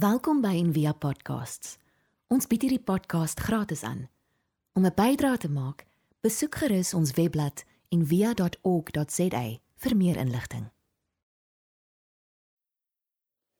[0.00, 1.74] Welkom by Envia Podcasts.
[2.32, 4.06] Ons bied hierdie podcast gratis aan.
[4.72, 5.84] Om 'n bydrae te maak,
[6.24, 9.42] besoek gerus ons webblad en via.org.za
[9.76, 10.70] vir meer inligting.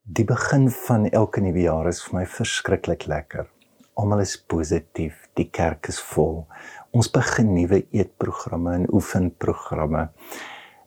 [0.02, 3.50] Die begin van elke nuwe jaar is vir my verskriklik lekker.
[3.94, 6.46] Almal is positief, die kerk is vol.
[6.90, 10.08] Ons begin nuwe eetprogramme en oefenprogramme.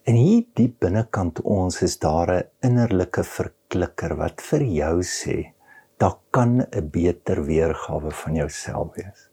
[0.04, 5.54] En hier diep binnekant ons is daar 'n innerlike verklikker wat vir jou sê,
[5.98, 9.30] daar kan 'n beter weergawe van jouself wees.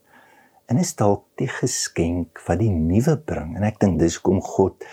[0.69, 3.57] En is dalk die geskenk wat die nuwe bring.
[3.57, 4.85] En ek dink dis kom God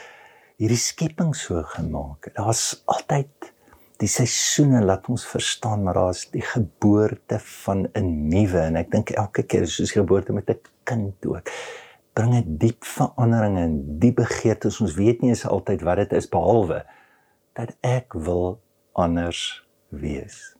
[0.58, 2.36] hierdie skepping so gemaak het.
[2.36, 3.54] Daar's altyd
[4.00, 8.60] die seisoene laat ons verstaan maar daar's die geboorte van 'n nuwe.
[8.60, 11.50] En ek dink elke keer is soos geboorte met 'n kind ook
[12.18, 16.30] bring 'n diep verandering en diep begeertes ons weet nie is altyd wat dit is
[16.30, 16.82] behalwe
[17.54, 18.60] dat ek wil
[18.94, 19.42] anders
[19.90, 20.58] wees.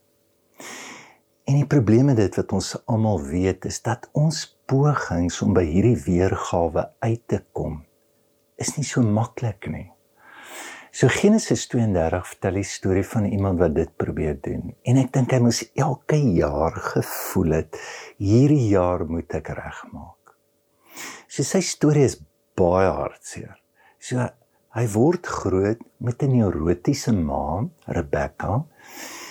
[1.48, 5.64] En die probleem met dit wat ons almal weet is dat ons pogings om by
[5.64, 7.80] hierdie weergawe uit te kom
[8.58, 9.86] is nie so maklik nie.
[10.90, 15.32] So Genesis 32 vertel die storie van iemand wat dit probeer doen en ek dink
[15.32, 17.80] hy moes elke jaar gevoel het
[18.18, 20.17] hierdie jaar moet ek regmaak.
[21.28, 22.18] So sy storie is
[22.56, 23.56] baie hartseer.
[24.00, 24.28] So
[24.74, 28.64] hy word groot met 'n neurotiese ma, Rebecca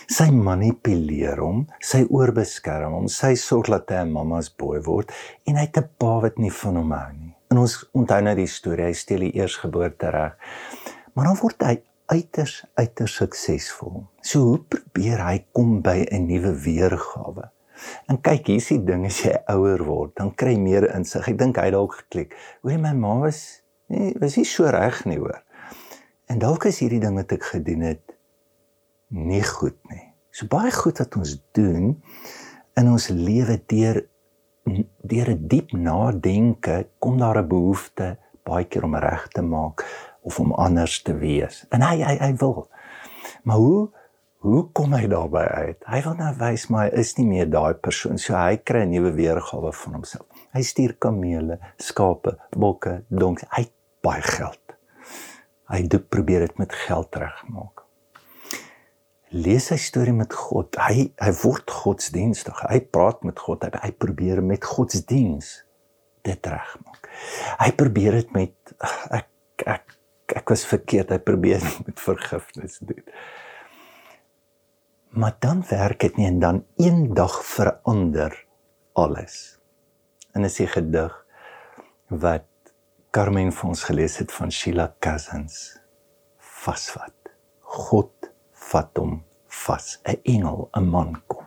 [0.07, 5.11] Sy manipuleer hom, sy oorbeskerm hom, sy sorg dat hy 'n mamma's boy word
[5.45, 7.35] en hy het 'n pa wat nie van hom hou nie.
[7.51, 10.33] En ons onthou nou die storie, hy steel die eersgeboorte reg.
[11.13, 11.75] Maar dan word hy
[12.07, 14.07] uiters uiters suksesvol.
[14.21, 17.51] So hoe probeer hy kom by 'n nuwe weergawe?
[18.07, 21.27] En kyk, hier is die ding as jy ouer word, dan kry jy meer insig.
[21.27, 22.35] Ek dink hy dalk geklik.
[22.63, 25.41] Hoorie my ma was nee, was nie so reg nie hoor.
[26.27, 28.03] En dalk is hierdie ding wat ek gedoen het
[29.15, 30.03] nie goed nie.
[30.31, 31.95] So baie goed wat ons doen
[32.77, 34.03] in ons lewe deur
[35.07, 39.85] deur 'n diep nadenke kom daar 'n behoefte baie keer om reg te maak
[40.21, 41.65] of om anders te wees.
[41.69, 42.67] En hy hy hy wil.
[43.43, 43.89] Maar hoe
[44.45, 45.79] hoe kom hy daarby uit?
[45.87, 48.17] Hy wil nou wys maar hy is nie meer daai persoon.
[48.17, 50.27] So hy kry 'n nuwe weergawe van homself.
[50.53, 53.49] Hy stuur kamele, skape, bokke, donkies.
[53.51, 53.67] Hy
[54.01, 54.77] baie geld.
[55.69, 57.87] Hy doen probeer dit met geld regmaak
[59.35, 60.77] lees sy storie met God.
[60.79, 62.59] Hy hy word godsdienstig.
[62.69, 63.65] Hy praat met God.
[63.65, 65.63] Hy, hy probeer met godsdiens
[66.27, 67.09] dit regmaak.
[67.59, 68.75] Hy probeer dit met
[69.15, 69.97] ek ek
[70.37, 71.11] ek was verkeerd.
[71.15, 73.03] Hy probeer dit met vergifnis doen.
[75.17, 78.35] Maar dan werk dit nie en dan eendag verander
[78.93, 79.57] alles.
[80.31, 81.15] En is die gedig
[82.07, 82.45] wat
[83.11, 85.79] Carmen vir ons gelees het van Sheila Cousins
[86.37, 87.33] vasvat.
[87.61, 88.29] God
[88.69, 91.45] vat hom vas, 'n engel, 'n man kom.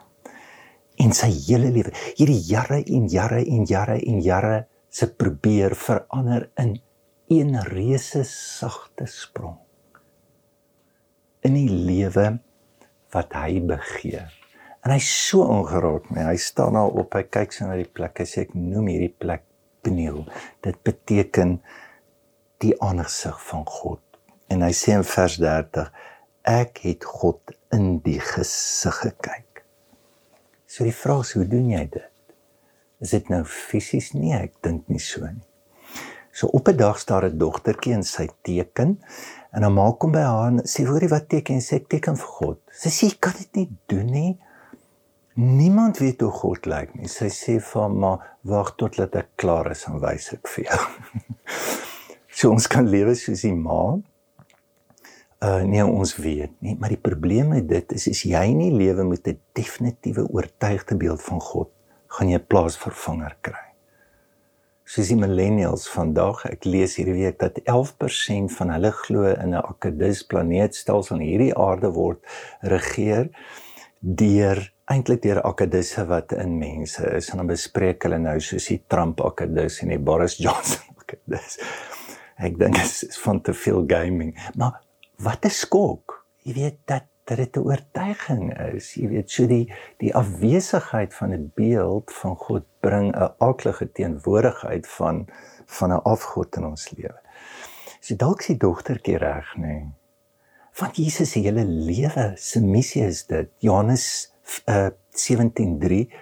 [0.99, 6.51] En sy hele lewe, hierdie jare en jare en jare en jare se probeer verander
[6.57, 6.81] in
[7.29, 9.59] een reuse sagte sprong
[11.41, 12.41] in die lewe
[13.15, 14.31] wat hy begeer.
[14.84, 16.25] En hy's so ongeraak mee.
[16.25, 18.22] Hy staan daar op, hy kyk so na die plek.
[18.22, 19.44] Hy sê ek noem hierdie plek
[19.84, 20.25] Peniel.
[20.65, 21.59] Dit beteken
[22.65, 24.00] die aangesig van God.
[24.53, 25.91] En hy sê in vers 30
[26.48, 29.62] ek het God in die gesig gekyk.
[30.71, 32.34] So die vraag is hoe doen jy dit?
[33.00, 34.32] Is dit nou fisies nie?
[34.37, 35.47] Ek dink nie so nie.
[36.32, 38.98] So op 'n dag staar 'n dogtertjie in sy teken
[39.53, 42.33] en haar ma kom by haar en sê hoorie wat teken sy sê teken vir
[42.38, 42.61] God.
[42.72, 44.33] Sy sê jy kan dit nie doen nie.
[45.41, 47.09] Niemand weet hoe God lyk nie.
[47.09, 48.12] Sy sê vir haar ma
[48.43, 50.81] wag tot ek klaar is en wys ek vir jou.
[52.41, 53.99] so ons kan lewe soos die ma
[55.41, 59.06] uh nee ons weet nie maar die probleem met dit is as jy nie lewe
[59.09, 61.71] met 'n definitiewe oortuigde beeld van God
[62.06, 63.70] gaan jy 'n plaasvervanger kry
[64.91, 69.62] soos die millennials vandag ek lees hierdie week dat 11% van hulle glo in 'n
[69.62, 72.19] akkedus planeetstelsel en hierdie aarde word
[72.75, 73.31] regeer
[74.01, 74.59] deur
[74.91, 77.31] eintlik deur akkedusse wat in mense is.
[77.31, 81.60] En dan bespreek hulle nou soos die Trump akkedus en die Boris Johnson akkedus.
[82.41, 84.34] Ek dink dit is van te veel gaming.
[84.57, 84.81] Maar
[85.22, 86.27] wat 'n skok.
[86.42, 88.94] Jy weet dat dat dit 'n oortuiging is.
[88.94, 89.72] Jy weet so die
[90.03, 95.27] die afwesigheid van 'n beeld van God bring 'n aardige teenwoordigheid van
[95.66, 97.18] van 'n afgod in ons lewe.
[98.00, 99.66] So dalk sy dogtertjie reg, nê.
[99.66, 99.88] Nee.
[100.78, 103.50] Want Jesus se hele lewe se missie is dit.
[103.59, 104.32] Johannes
[104.68, 106.12] uh, eh, 17:3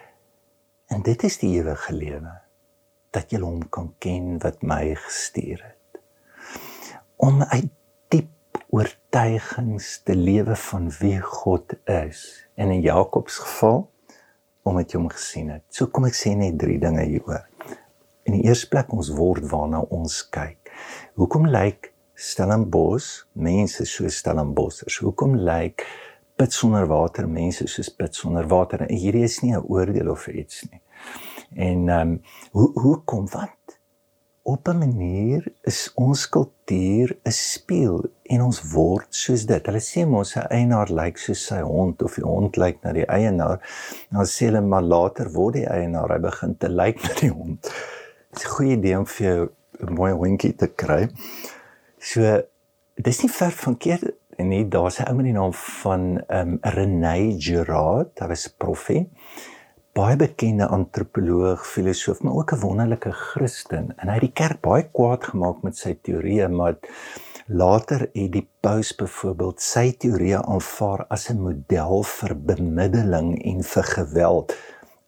[0.87, 2.41] en dit is die ewige lewe
[3.11, 6.01] dat jy hom kan ken wat my gestuur het.
[7.17, 7.71] Om uit
[8.69, 12.49] oortuigings te lewe van wie God is.
[12.55, 13.91] En in Jakob se geval
[14.69, 15.63] omdat jy hom gesien het.
[15.73, 17.47] So kom ek sê net drie dinge hieroor.
[18.29, 20.69] In die eerste plek ons word waarna ons kyk.
[21.17, 24.99] Hoekom lyk Stellenbosch mense so Stellenbossers?
[25.01, 25.87] Hoekom lyk
[26.37, 28.85] put sonder water mense soos put sonder water?
[28.85, 30.83] En hierdie is nie 'n oordeel of iets nie.
[31.57, 32.23] En ehm um,
[32.53, 33.78] hoe hoe kom wat?
[34.49, 39.67] Op 'n manier is ons kultuur 'n spieël en ons word soos dit.
[39.67, 43.07] Hulle sê mos 'n eienaar lyk soos sy hond of die hond lyk na die
[43.07, 43.59] eienaar.
[44.11, 47.63] Dan sê hulle maar later word die eienaar hy begin te lyk na die hond.
[48.31, 49.49] Dit is 'n goeie idee om vir jou
[49.81, 51.09] 'n mooi hondjie te kry.
[51.99, 52.43] So
[52.95, 56.49] dis nie ver van keer en nie daar's 'n ou met die naam van ehm
[56.49, 59.11] um, René Girard, hy was profie
[59.99, 64.85] baie bekende antropoloog, filosoof, maar ook 'n wonderlike Christen en hy het die kerk baie
[64.93, 66.77] kwaad gemaak met sy teorieë, maar
[67.47, 73.83] later het die paus byvoorbeeld sy teorieë aanvaar as 'n model vir bemiddeling en vir
[73.83, 74.55] geweld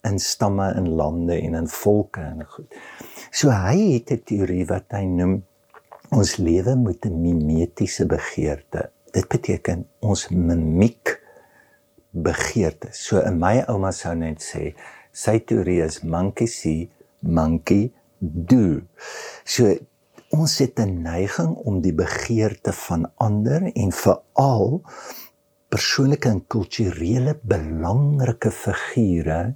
[0.02, 2.74] in stamme en lande en in volke en goed.
[3.30, 5.44] So hy het 'n teorie wat hy noem
[6.10, 8.90] ons lewe moet 'n mimetiese begeerte.
[9.12, 11.19] Dit beteken ons mimiek
[12.10, 13.00] begeertes.
[13.06, 14.74] So in my ouma sou net sê
[15.12, 16.90] sy teorie is monkey see,
[17.20, 17.90] monkey
[18.20, 18.82] do.
[19.44, 19.74] So
[20.30, 24.82] ons het 'n neiging om die begeerte van ander en veral
[25.68, 29.54] persoonlike en kulturele belangrike figure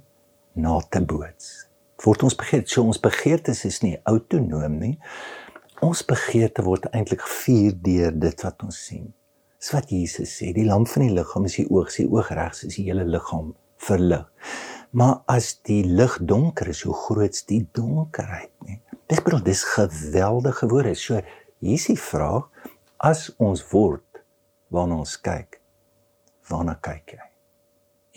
[0.53, 1.67] na te boots.
[2.03, 4.99] Word ons begeerte, so ons begeertes is nie autonoom nie.
[5.83, 9.13] Ons begeerte word eintlik gevier deur dit wat ons sien.
[9.65, 12.59] Dis wat Jesus sê, die lamp van die liggaam is die oog, sy oog regs
[12.67, 13.47] is die hele liggaam
[13.81, 14.27] verlig.
[14.93, 18.77] Maar as die lig donker is, hoe groot is die donkerheid nie?
[19.09, 20.93] Dis bedoel dis geweldige woorde.
[20.93, 22.45] So hier is die vraag,
[23.01, 24.21] as ons word
[24.69, 25.57] waarna ons kyk,
[26.53, 27.29] waarna kyk jy?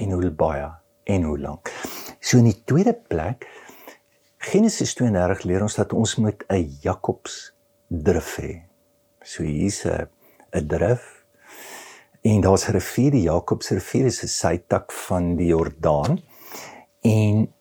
[0.05, 0.69] En hoe baie
[1.09, 1.73] en hoe lank?
[2.21, 3.49] So in die tweede plek
[4.53, 7.55] Genesis 32 leer ons dat ons moet 'n Jakobs
[7.89, 8.69] drif hê.
[9.25, 10.13] So hier's 'n
[10.53, 11.18] 'n drif
[12.21, 16.21] En daar's 'n rivier, die Jakobsrivier, is 'n sytak van die Jordaan.
[17.01, 17.55] En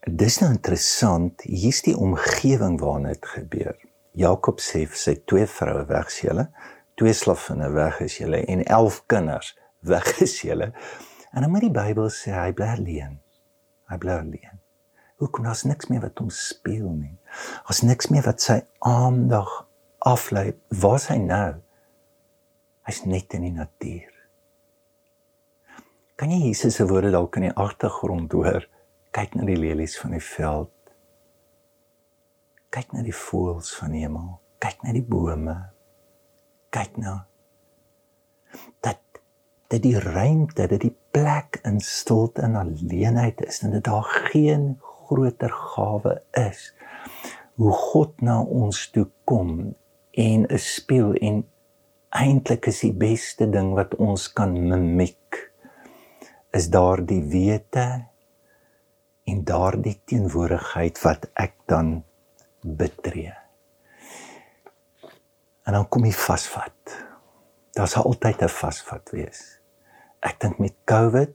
[0.00, 3.76] dis nou interessant, hier's die omgewing waarin dit gebeur.
[4.10, 6.50] Jakob sê vir sy twee vroue weg is julle,
[6.94, 9.58] twee slavinne weg is julle en 11 kinders
[9.92, 10.72] weg is julle.
[11.32, 13.18] En dan moet die Bybel sê hy bly alleen.
[13.88, 14.60] Hy bly alleen.
[15.22, 17.16] Hoekom daar's niks meer wat hom speel nie.
[17.64, 19.50] Daar's niks meer wat sy aandag
[19.98, 20.52] aflei.
[20.68, 21.54] Waar is hy nou?
[22.86, 24.10] Hy's net in die natuur.
[26.18, 28.66] Kan jy Jesus se woorde dalk in die agtergrond hoor?
[29.14, 30.70] Kyk na die lelies van die veld.
[32.72, 34.38] Kyk na die voëls van die hemel.
[34.62, 35.56] Kyk na die bome.
[36.72, 37.18] Kyk nou.
[38.80, 39.00] Dat
[39.72, 44.74] dat die ruimte, dat die plek in stilte en alleenheid is en dat daar geen
[44.82, 46.74] groter gawe is.
[47.56, 49.74] Hoe God na ons toe kom
[50.10, 51.48] en 'n spieël en
[52.12, 55.38] eintlik is die beste ding wat ons kan mimiek
[56.52, 57.86] is daardie wete
[59.28, 62.02] en daardie teenwoordigheid wat ek dan
[62.60, 63.32] betree.
[65.64, 66.96] En dan kom jy vasvat.
[67.72, 69.58] Daar's altyd 'n vasvat wees.
[70.20, 71.32] Ek dink met COVID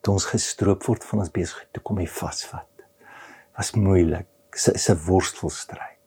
[0.00, 2.68] toe ons gestroop word van ons besigheid, toe kom jy vasvat.
[3.56, 4.26] Was moeilik.
[4.50, 5.99] Dis 'n worstelstryd.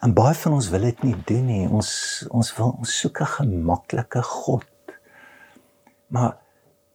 [0.00, 1.64] En baie van ons wil dit nie doen nie.
[1.68, 1.90] Ons
[2.30, 4.66] ons wil ons soek 'n gemaklike God.
[6.08, 6.36] Maar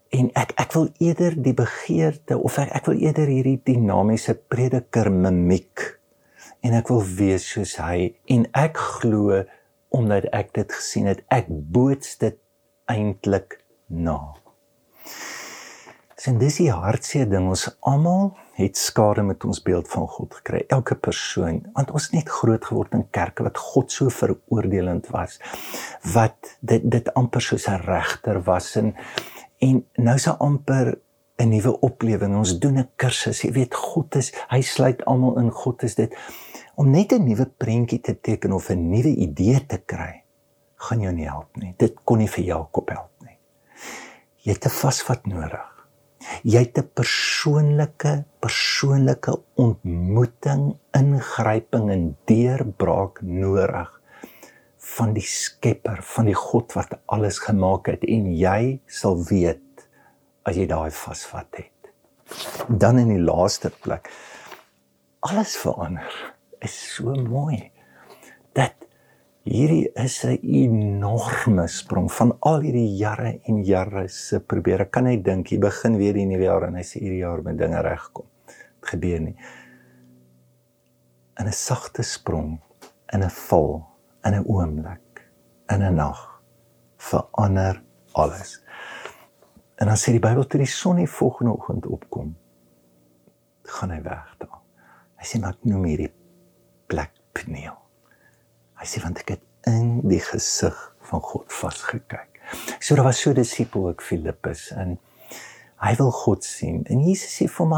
[0.10, 5.12] en ek ek wil eerder die begeerte of ek ek wil eerder hierdie dinamiese prediker
[5.12, 6.00] mimiek
[6.62, 9.43] en ek wil wees soos hy en ek glo
[9.95, 12.38] omdat ek dit gesien het ek boots dit
[12.91, 14.36] eintlik na.
[16.25, 20.63] Sien dis die hartseer ding ons almal het skade met ons beeld van God gekry.
[20.74, 25.36] Elke persoon, want ons het net groot geword in kerke wat God so veroordelend was,
[26.15, 28.96] wat dit dit amper soos 'n regter was en
[29.62, 30.98] en nou is amper
[31.38, 32.36] 'n nuwe oplewing.
[32.36, 33.44] Ons doen 'n kursus.
[33.44, 35.51] Jy weet God is, hy sluit almal in.
[35.51, 36.15] God is dit
[36.75, 40.24] om net 'n nuwe prentjie te teken of 'n nuwe idee te kry,
[40.75, 41.75] gaan jou nie help nie.
[41.77, 43.38] Dit kon nie vir Jakob help nie.
[44.41, 45.75] Jy het 'n vasvat nodig.
[46.44, 54.01] Jy het 'n persoonlike persoonlike ontmoeting, ingryping en deurbraak nodig
[54.77, 59.88] van die Skepper, van die God wat alles gemaak het en jy sal weet
[60.46, 61.89] as jy daai vasvat het.
[62.70, 64.12] Dan in die laaste plek
[65.25, 66.13] alles verander
[66.62, 67.72] is so mooi
[68.53, 68.84] dat
[69.45, 74.81] Hierdie is 'n enorme sprong van al hierdie jare en jare se probeer.
[74.81, 77.43] Ek kan net dink, jy begin weer die nuwe jaar en hy sê hierdie jaar
[77.43, 78.25] moet dinge regkom.
[78.47, 79.35] Dit gebeur nie.
[81.37, 82.59] In 'n sagte sprong,
[83.13, 83.85] in 'n val,
[84.25, 85.29] in 'n oomblik,
[85.69, 86.41] in 'n nag
[86.97, 87.83] verander
[88.13, 88.63] alles.
[89.77, 92.35] En dan sê die Bybel toe die son die volgende oggend opkom,
[93.63, 94.61] gaan hy weg daar.
[95.17, 96.13] Hy sê maar noem hierdie
[96.87, 97.84] plek Peniel.
[98.85, 100.77] Hy sê want ek het in die gesig
[101.09, 102.37] van God vasgekyk.
[102.77, 104.99] So daar was so disipel ook Filippus en
[105.81, 106.83] hy wil God sien.
[106.85, 107.73] En Jesus sê vir hom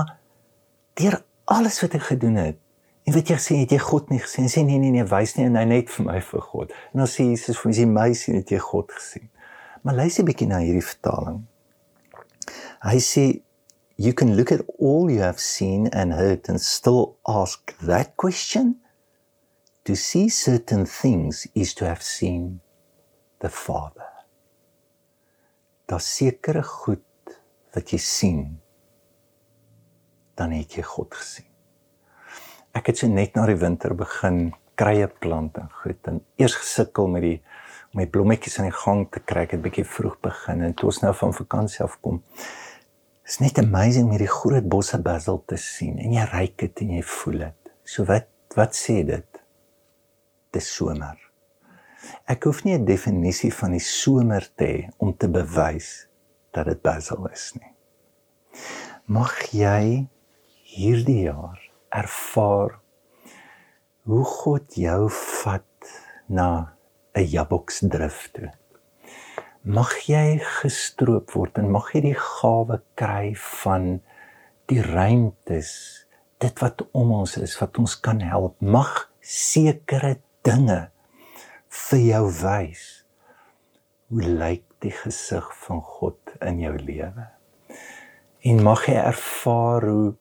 [1.00, 2.60] deur alles wat hy gedoen het
[3.08, 4.50] En weet jy gesê het jy God nie gesien?
[4.52, 6.74] Sê nee nee nee, wys nie en hy net vir my vir God.
[6.92, 9.30] En dan sê Jesus vir my, my sien het jy God gesien.
[9.88, 11.46] Maar luister 'n bietjie na hierdie vertaling.
[12.84, 13.24] Hy sê
[13.96, 18.76] you can look at all you have seen and heard and still ask that question.
[19.88, 22.60] To see certain things is to have seen
[23.40, 24.10] the Father.
[25.86, 27.38] Daar sekerre goed
[27.72, 28.42] wat jy sien,
[30.36, 31.48] dan het jy God gesien.
[32.76, 37.08] Ek het so net na die winter begin krye plant en goed en eers gesukkel
[37.16, 37.38] met die
[37.94, 39.48] om my blommetjies aan die gang te kry.
[39.48, 42.20] Ek het bietjie vroeg begin en toe ons nou van vakansie af kom.
[43.24, 46.96] Is net amazing om hierdie groot bosse basil te sien en jy ruik dit en
[47.00, 47.76] jy voel dit.
[47.88, 49.37] So wat wat sê dit?
[50.52, 51.18] Dis somer.
[52.26, 56.08] Ek hoef nie 'n definisie van die somer te hê om te bewys
[56.52, 57.74] dat dit basil is nie.
[59.06, 60.08] Mag jy
[60.64, 62.80] hierdie jaar ervaar
[64.08, 65.92] hoe God jou vat
[66.28, 66.74] na
[67.16, 68.52] 'n jaboksdrif toe.
[69.64, 74.02] Mag jy gestroop word en mag jy die gawe kry van
[74.68, 75.72] die ruimtes,
[76.40, 78.56] dit wat om ons is, wat ons kan help.
[78.62, 80.80] Mag sekere dinge
[81.88, 82.86] vir jou wys
[84.08, 87.28] hoe lyk die gesig van God in jou lewe.
[88.48, 90.16] En mag jy ervaar hoe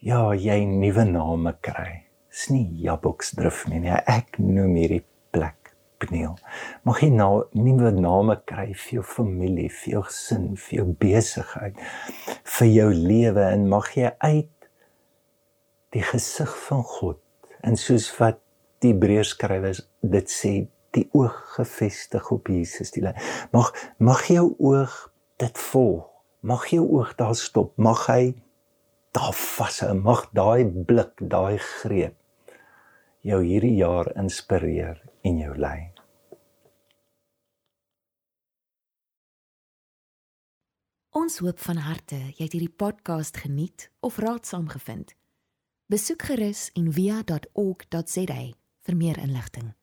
[0.00, 2.04] ja, jy nuwe name kry.
[2.32, 3.94] Dis nie jaboksdrif nie, nie.
[4.06, 5.04] Ek noem hierdie
[5.98, 6.36] Peniel.
[6.86, 11.80] Mag jy nou nuwe name kry vir jou familie, vir jou gesin, vir jou besigheid,
[12.58, 14.68] vir jou lewe en mag jy uit
[15.96, 17.18] die gesig van God
[17.66, 18.38] en soos wat
[18.82, 20.52] die Hebreërs skrywers dit sê,
[20.96, 23.18] die oog gefestig op Jesus die lyn.
[23.52, 24.94] Mag mag jou oog
[25.40, 26.06] dit volg.
[26.40, 27.74] Mag jou oog daar stop.
[27.76, 28.22] Mag hy
[29.16, 29.92] daar vashou.
[29.98, 32.16] Mag daai blik, daai greep
[33.26, 35.90] jou hierdie jaar inspireer en jou lei.
[41.18, 45.16] Ons hoop van harte jy het hierdie podcast geniet of raadsaam gevind.
[45.90, 48.40] Besoek gerus en via.ok.za
[48.88, 49.74] vir meer inligting.